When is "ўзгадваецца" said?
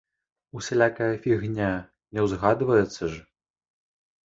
2.25-3.03